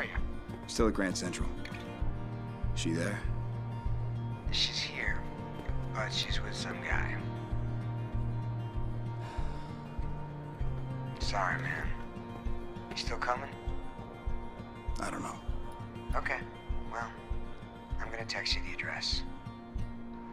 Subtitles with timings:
[0.00, 0.16] are you?
[0.66, 1.48] Still at Grand Central.
[2.74, 3.18] She there?
[4.50, 5.20] She's here,
[5.94, 7.16] but she's with some guy.
[11.18, 11.86] Sorry, man.
[12.90, 13.50] You still coming?
[15.00, 15.36] I don't know.
[16.16, 16.38] Okay.
[16.90, 17.06] Well,
[18.00, 19.22] I'm gonna text you the address.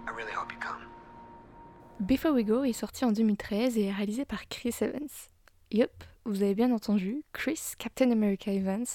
[0.08, 0.82] I really hope you come.
[2.06, 5.10] Before We Go est sorti en 2013 et est réalisé par Chris Evans.
[5.72, 8.86] Yup, vous avez bien entendu, Chris Captain America Evans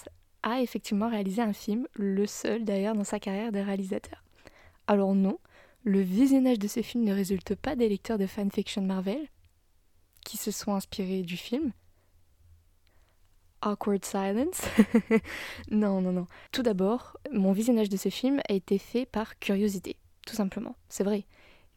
[0.42, 4.22] a effectivement réalisé un film, le seul d'ailleurs dans sa carrière de réalisateur.
[4.86, 5.38] Alors non,
[5.84, 9.28] le visionnage de ce film ne résulte pas des lecteurs de fanfiction Marvel,
[10.24, 11.72] qui se sont inspirés du film.
[13.62, 14.62] Awkward silence.
[15.70, 16.26] non, non, non.
[16.50, 19.96] Tout d'abord, mon visionnage de ce film a été fait par curiosité,
[20.26, 20.76] tout simplement.
[20.88, 21.26] C'est vrai.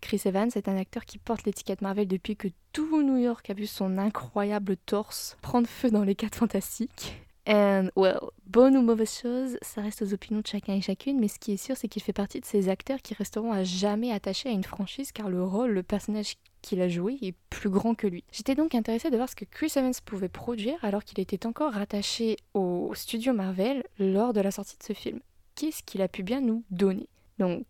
[0.02, 3.54] Chris Evans est un acteur qui porte l'étiquette Marvel depuis que tout New York a
[3.54, 7.14] vu son incroyable torse prendre feu dans les 4 fantastiques.
[7.48, 11.28] And well, bonne ou mauvaise chose, ça reste aux opinions de chacun et chacune, mais
[11.28, 14.12] ce qui est sûr, c'est qu'il fait partie de ces acteurs qui resteront à jamais
[14.12, 17.94] attachés à une franchise car le rôle, le personnage qu'il a joué est plus grand
[17.94, 18.24] que lui.
[18.32, 21.74] J'étais donc intéressée de voir ce que Chris Evans pouvait produire alors qu'il était encore
[21.74, 25.20] rattaché au studio Marvel lors de la sortie de ce film.
[25.54, 27.08] Qu'est-ce qu'il a pu bien nous donner?
[27.38, 27.66] Donc,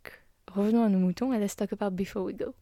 [0.47, 2.53] revenons à nos moutons et let's talk about Before We Go.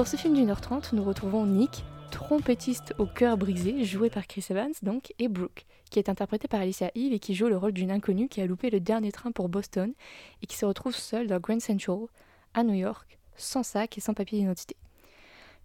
[0.00, 4.26] Dans ce film d'une heure trente, nous retrouvons Nick, trompettiste au cœur brisé, joué par
[4.26, 7.58] Chris Evans donc, et Brooke, qui est interprétée par Alicia Eve et qui joue le
[7.58, 9.92] rôle d'une inconnue qui a loupé le dernier train pour Boston
[10.40, 12.06] et qui se retrouve seule dans Grand Central,
[12.54, 14.74] à New York, sans sac et sans papier d'identité.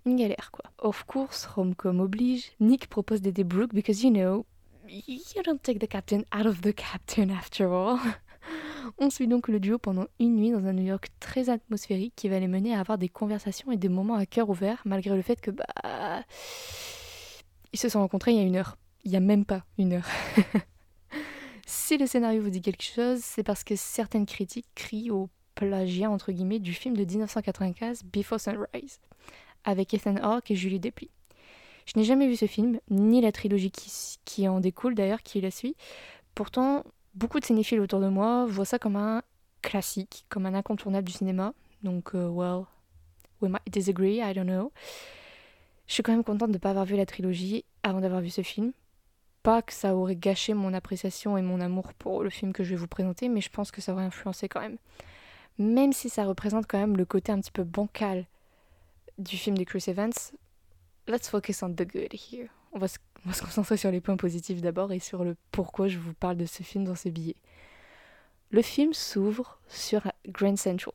[0.05, 0.69] Une galère quoi.
[0.79, 4.45] Of course, rom-com oblige, Nick propose d'aider Brooke because you know,
[4.85, 7.99] you don't take the captain out of the captain after all.
[8.97, 12.29] On suit donc le duo pendant une nuit dans un New York très atmosphérique qui
[12.29, 15.21] va les mener à avoir des conversations et des moments à cœur ouvert malgré le
[15.21, 16.23] fait que bah
[17.73, 18.77] ils se sont rencontrés il y a une heure.
[19.03, 20.07] Il y a même pas une heure.
[21.65, 26.09] si le scénario vous dit quelque chose, c'est parce que certaines critiques crient au plagiat
[26.09, 28.99] entre guillemets du film de 1995 Before Sunrise
[29.63, 31.09] avec Ethan Hawke et Julie Deply.
[31.85, 33.91] Je n'ai jamais vu ce film, ni la trilogie qui,
[34.25, 35.75] qui en découle d'ailleurs, qui la suit.
[36.33, 36.83] Pourtant,
[37.15, 39.23] beaucoup de cinéphiles autour de moi voient ça comme un
[39.61, 41.53] classique, comme un incontournable du cinéma.
[41.83, 42.65] Donc, euh, well,
[43.41, 44.71] we might disagree, I don't know.
[45.87, 48.29] Je suis quand même contente de ne pas avoir vu la trilogie avant d'avoir vu
[48.29, 48.73] ce film.
[49.43, 52.71] Pas que ça aurait gâché mon appréciation et mon amour pour le film que je
[52.71, 54.77] vais vous présenter, mais je pense que ça aurait influencé quand même.
[55.59, 58.25] Même si ça représente quand même le côté un petit peu bancal
[59.19, 60.11] du film de Chris Evans,
[61.07, 62.49] let's focus on the good here.
[62.75, 62.97] On va, se,
[63.41, 66.61] concentrer sur les points positifs d'abord et sur le pourquoi je vous parle de ce
[66.61, 67.37] film dans ce billet.
[68.51, 70.93] Le film s'ouvre sur Grand Central,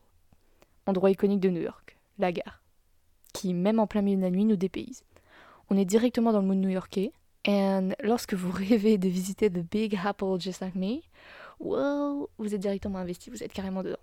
[0.84, 2.62] endroit iconique de New York, la gare,
[3.32, 5.04] qui, même en plein milieu de la nuit, nous dépayse.
[5.70, 7.12] On est directement dans le mood new-yorkais,
[7.46, 11.00] et lorsque vous rêvez de visiter The Big Apple just like me,
[11.60, 13.97] well, vous êtes directement investi, vous êtes carrément dedans.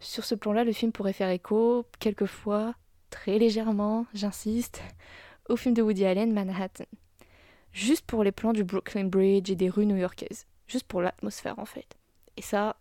[0.00, 2.74] Sur ce plan-là, le film pourrait faire écho, quelquefois,
[3.10, 4.80] très légèrement, j'insiste,
[5.48, 6.84] au film de Woody Allen, Manhattan.
[7.72, 10.46] Juste pour les plans du Brooklyn Bridge et des rues new-yorkaises.
[10.66, 11.96] Juste pour l'atmosphère en fait.
[12.36, 12.76] Et ça,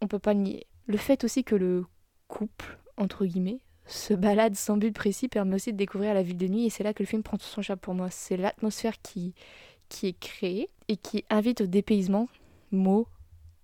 [0.00, 0.66] on peut pas le nier.
[0.86, 1.84] Le fait aussi que le
[2.28, 6.46] couple, entre guillemets, se balade sans but précis permet aussi de découvrir la ville de
[6.46, 8.10] nuit et c'est là que le film prend tout son charme pour moi.
[8.10, 9.34] C'est l'atmosphère qui,
[9.88, 12.28] qui est créée et qui invite au dépaysement,
[12.70, 13.06] mot,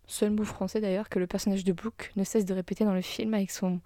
[0.06, 3.02] seul mot français d'ailleurs, que le personnage de Brooke ne cesse de répéter dans le
[3.02, 3.80] film avec son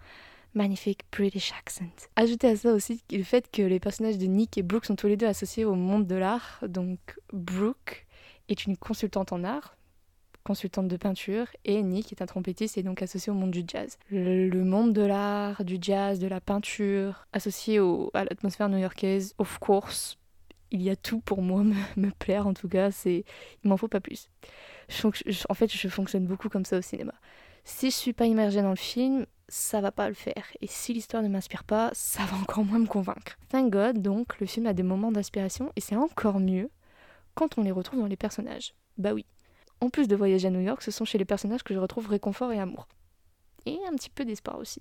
[0.54, 1.84] magnifique British accent.
[2.16, 5.06] Ajoutez à ça aussi le fait que les personnages de Nick et Brooke sont tous
[5.06, 6.62] les deux associés au monde de l'art.
[6.66, 6.98] Donc
[7.32, 8.06] Brooke
[8.48, 9.76] est une consultante en art,
[10.44, 13.98] consultante de peinture, et Nick est un trompettiste et donc associé au monde du jazz.
[14.10, 19.59] Le, monde de l'art, du jazz, de la peinture, associé au, à l'atmosphère new-yorkaise, of
[19.59, 20.18] course,
[20.71, 23.24] il y a tout pour moi me, me plaire en tout cas, c'est
[23.65, 24.28] il m'en faut pas plus.
[25.48, 27.15] En fait, je fonctionne beaucoup comme ça au cinéma.
[27.65, 30.45] Si je suis pas immergée dans le film, ça va pas le faire.
[30.63, 33.37] Et si l'histoire ne m'inspire pas, ça va encore moins me convaincre.
[33.51, 36.71] Thank God, donc, le film a des moments d'inspiration et c'est encore mieux
[37.34, 38.75] quand on les retrouve dans les personnages.
[38.97, 39.27] Bah oui.
[39.83, 42.09] En plus de voyager à New York, ce sont chez les personnages que je retrouve
[42.09, 42.89] réconfort et amour.
[43.66, 44.81] Et un petit peu d'espoir aussi.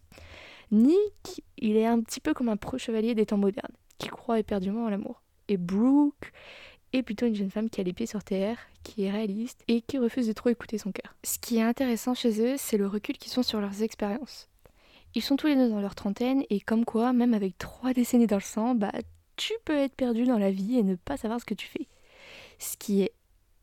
[0.72, 4.86] Nick, il est un petit peu comme un pro-chevalier des temps modernes, qui croit éperdument
[4.86, 5.22] à l'amour.
[5.50, 6.32] Et Brooke
[6.94, 9.82] est plutôt une jeune femme qui a les pieds sur terre, qui est réaliste et
[9.82, 11.14] qui refuse de trop écouter son cœur.
[11.26, 14.48] Ce qui est intéressant chez eux, c'est le recul qu'ils ont sur leurs expériences.
[15.16, 18.28] Ils sont tous les deux dans leur trentaine et comme quoi, même avec trois décennies
[18.28, 18.92] dans le sang, bah
[19.36, 21.88] tu peux être perdu dans la vie et ne pas savoir ce que tu fais.
[22.60, 23.14] ce qui est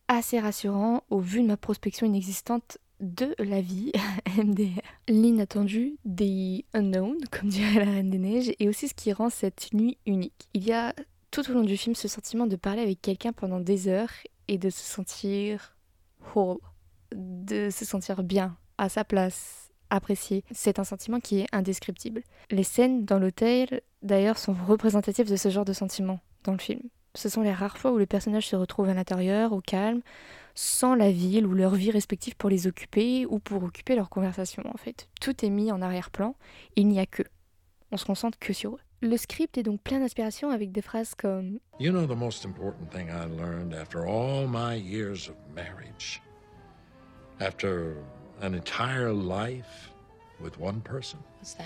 [0.09, 3.93] assez rassurant au vu de ma prospection inexistante de la vie
[4.37, 4.81] MDR.
[5.09, 9.73] L'inattendu, the unknown, comme dirait la Reine des Neiges, et aussi ce qui rend cette
[9.73, 10.49] nuit unique.
[10.55, 10.95] Il y a
[11.31, 14.13] tout au long du film ce sentiment de parler avec quelqu'un pendant des heures
[14.49, 15.77] et de se sentir
[16.35, 16.59] whole,
[17.15, 20.45] de se sentir bien, à sa place, apprécié.
[20.53, 22.23] C'est un sentiment qui est indescriptible.
[22.51, 26.83] Les scènes dans l'hôtel, d'ailleurs, sont représentatives de ce genre de sentiment dans le film.
[27.15, 30.03] Ce sont les rares fois où les personnages se retrouvent à l'intérieur, au calme,
[30.55, 34.63] sans la ville ou leur vie respective pour les occuper ou pour occuper leur conversation
[34.73, 35.09] en fait.
[35.21, 36.35] Tout est mis en arrière-plan,
[36.77, 37.23] il n'y a que.
[37.91, 38.81] On se concentre que sur eux.
[39.01, 42.91] Le script est donc plein d'inspiration avec des phrases comme You know the most important
[42.91, 46.21] thing I learned after all my years of marriage,
[47.39, 47.95] after
[48.41, 49.93] an entire life
[50.41, 51.65] with one person, What's that?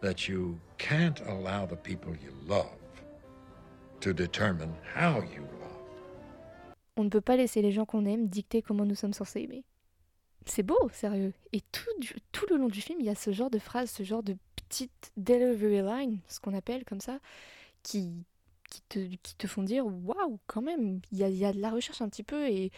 [0.00, 2.76] that you can't allow the people you love
[4.00, 5.54] to determine how you love.
[6.96, 9.64] On ne peut pas laisser les gens qu'on aime dicter comment nous sommes censés aimer.
[10.46, 11.32] C'est beau, sérieux.
[11.52, 13.90] Et tout, du- tout le long du film, il y a ce genre de phrase,
[13.90, 17.18] ce genre de petite delivery line, ce qu'on appelle comme ça,
[17.82, 18.24] qui,
[18.70, 21.52] qui, te, qui te font dire waouh, quand même, il y a, il y a
[21.52, 22.48] de la recherche un petit peu.
[22.48, 22.70] Et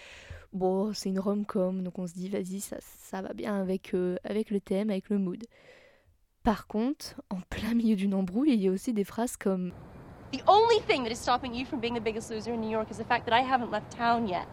[0.52, 4.16] bon, c'est une rom-com, donc on se dit vas-y, ça, ça va bien avec, euh,
[4.24, 5.44] avec le thème, avec le mood.
[6.42, 9.72] Par contre, en plein milieu d'une embrouille, il y a aussi des phrases comme
[10.32, 12.88] The only thing that is stopping you from being the biggest loser in New York
[12.90, 14.46] is the fact that I haven't left town yet.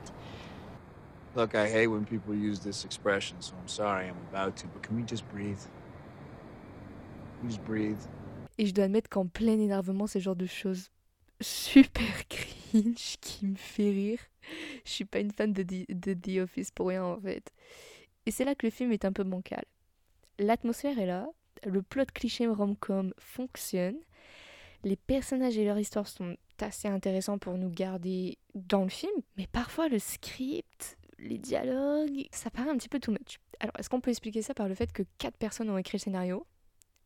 [1.35, 4.81] Look, I hate when people use this expression, so I'm sorry I'm about to, but
[4.81, 5.59] can we just breathe?
[7.39, 7.99] Can we just breathe?
[8.57, 10.89] Et je dois admettre qu'en plein énervement, c'est le genre de choses
[11.41, 14.19] super cringe qui me fait rire.
[14.85, 17.51] Je suis pas une fan de The, Office pour rien en fait.
[18.25, 19.63] Et c'est là que le film est un peu bancal.
[20.39, 21.27] L'atmosphère est là,
[21.65, 23.97] le plot cliché rom-com fonctionne,
[24.83, 29.47] les personnages et leur histoire sont assez intéressants pour nous garder dans le film, mais
[29.47, 33.39] parfois le script, les dialogues, ça paraît un petit peu too much.
[33.59, 36.03] Alors, est-ce qu'on peut expliquer ça par le fait que quatre personnes ont écrit le
[36.03, 36.45] scénario?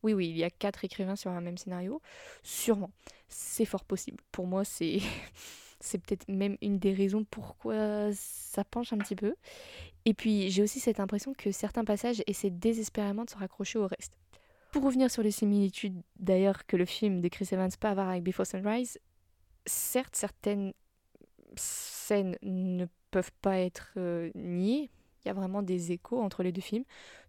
[0.02, 2.02] Oui, oui, il y a quatre écrivains sur un même scénario.
[2.42, 2.90] Sûrement.
[3.28, 4.18] C'est fort possible.
[4.32, 4.98] Pour moi, c'est
[5.82, 9.34] c'est peut-être même une des raisons pourquoi ça penche un petit peu.
[10.04, 13.86] Et puis, j'ai aussi cette impression que certains passages essaient désespérément de se raccrocher au
[13.86, 14.16] reste.
[14.72, 18.22] Pour revenir sur les similitudes, d'ailleurs, que le film de Chris Evans peut avoir avec
[18.22, 18.98] Before Sunrise,
[19.66, 20.72] certes, certaines
[21.56, 24.90] scènes ne peuvent pas être euh, niées.
[25.24, 26.84] Il y a vraiment des échos entre les deux films,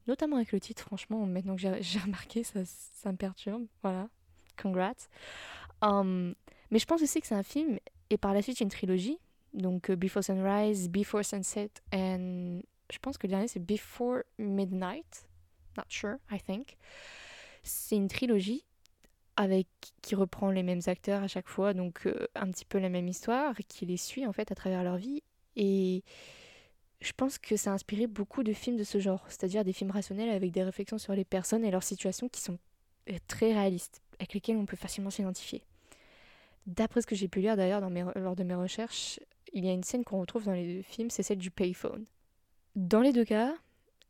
[0.07, 3.65] notamment avec le titre, franchement, maintenant que j'ai remarqué, ça, ça me perturbe.
[3.81, 4.07] Voilà,
[4.59, 4.93] congrats.
[5.81, 6.33] Um,
[6.71, 7.77] mais je pense aussi que c'est un film,
[8.13, 9.17] et par la suite une trilogie,
[9.53, 12.61] donc euh, Before Sunrise, Before Sunset, and
[12.91, 15.27] je pense que le dernier c'est Before Midnight.
[15.77, 16.77] Not sure, I think.
[17.63, 18.63] C'est une trilogie
[19.35, 19.67] avec
[20.03, 23.07] qui reprend les mêmes acteurs à chaque fois, donc euh, un petit peu la même
[23.07, 25.23] histoire, qui les suit en fait à travers leur vie.
[25.55, 26.03] Et
[27.01, 29.89] je pense que ça a inspiré beaucoup de films de ce genre, c'est-à-dire des films
[29.89, 32.59] rationnels avec des réflexions sur les personnes et leurs situations qui sont
[33.09, 35.63] euh, très réalistes, avec lesquelles on peut facilement s'identifier.
[36.65, 39.19] D'après ce que j'ai pu lire d'ailleurs lors de mes recherches,
[39.53, 42.05] il y a une scène qu'on retrouve dans les deux films, c'est celle du payphone.
[42.75, 43.53] Dans les deux cas,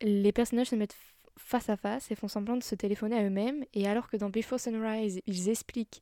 [0.02, 0.96] les personnages se mettent
[1.38, 4.30] face à face et font semblant de se téléphoner à eux-mêmes, et alors que dans
[4.30, 6.02] Before Sunrise, ils expliquent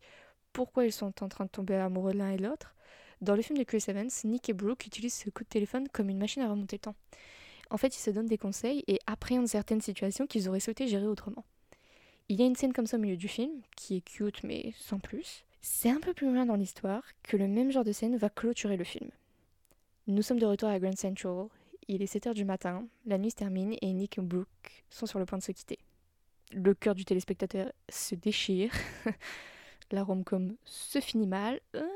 [0.54, 2.76] pourquoi ils sont en train de tomber amoureux l'un et l'autre,
[3.22, 6.10] dans le film de Chris Evans, Nick et Brooke utilisent ce coup de téléphone comme
[6.10, 6.96] une machine à remonter le temps.
[7.70, 11.06] En fait, ils se donnent des conseils et appréhendent certaines situations qu'ils auraient souhaité gérer
[11.06, 11.46] autrement.
[12.30, 14.74] Il y a une scène comme ça au milieu du film, qui est cute mais
[14.76, 15.46] sans plus.
[15.62, 18.78] C'est un peu plus loin dans l'histoire que le même genre de scène va clôturer
[18.78, 19.10] le film.
[20.08, 21.48] Nous sommes de retour à Grand Central,
[21.88, 25.20] il est 7h du matin, la nuit se termine et Nick et Brooke sont sur
[25.20, 25.78] le point de se quitter.
[26.54, 28.72] Le cœur du téléspectateur se déchire,
[29.92, 31.88] la rom-com se finit mal, Euh,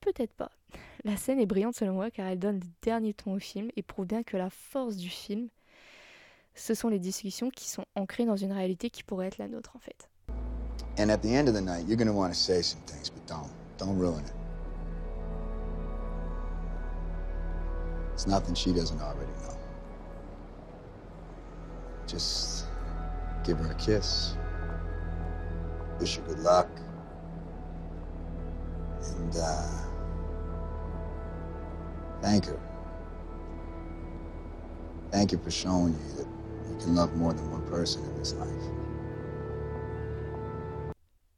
[0.00, 0.50] Peut-être pas.
[1.04, 3.82] La scène est brillante selon moi car elle donne le dernier ton au film et
[3.82, 5.48] prouve bien que la force du film,
[6.54, 9.76] ce sont les discussions qui sont ancrées dans une réalité qui pourrait être la nôtre
[9.76, 10.08] en fait.
[11.00, 13.26] And at the end of the night, you're gonna want to say some things, but
[13.26, 13.50] don't.
[13.78, 14.32] Don't ruin it.
[18.12, 19.56] It's nothing she doesn't already know.
[22.06, 22.66] Just
[23.44, 24.36] give her a kiss.
[25.98, 26.68] Wish her good luck.
[29.16, 29.82] And, uh,
[32.20, 32.60] thank her.
[35.10, 36.26] Thank you for showing you that
[36.70, 38.89] you can love more than one person in this life.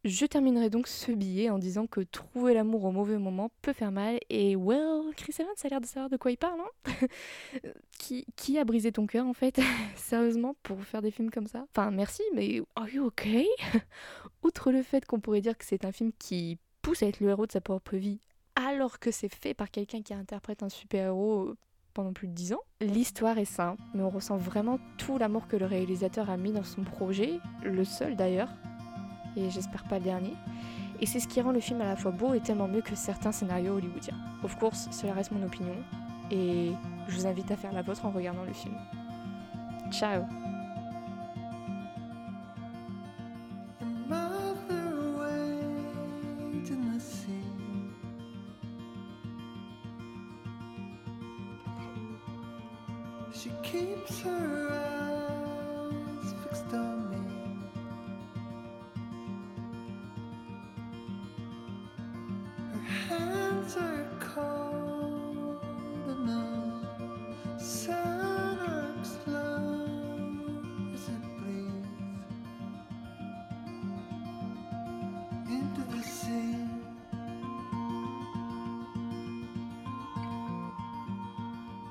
[0.04, 3.92] Je terminerai donc ce billet en disant que trouver l'amour au mauvais moment peut faire
[3.92, 4.18] mal.
[4.30, 7.08] Et well, Chris Evans a l'air de savoir de quoi il parle, hein.
[7.98, 9.60] Qui, qui a brisé ton cœur en fait,
[9.96, 11.64] sérieusement, pour faire des films comme ça?
[11.70, 13.46] Enfin, merci, mais are you okay?
[14.42, 17.28] Outre le fait qu'on pourrait dire que c'est un film qui pousse à être le
[17.28, 18.18] héros de sa propre vie,
[18.56, 21.54] alors que c'est fait par quelqu'un qui interprète un super-héros
[21.94, 22.62] pendant plus de 10 ans.
[22.80, 26.64] L'histoire est simple, mais on ressent vraiment tout l'amour que le réalisateur a mis dans
[26.64, 28.48] son projet, le seul d'ailleurs,
[29.36, 30.34] et j'espère pas le dernier.
[31.00, 32.94] Et c'est ce qui rend le film à la fois beau et tellement mieux que
[32.94, 34.16] certains scénarios hollywoodiens.
[34.44, 35.74] Of course, cela reste mon opinion,
[36.30, 36.72] et
[37.08, 38.74] je vous invite à faire la vôtre en regardant le film.
[39.90, 40.22] Ciao
[63.68, 63.80] 最
[64.18, 64.71] 可